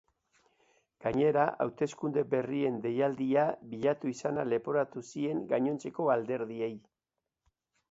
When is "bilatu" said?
3.75-4.11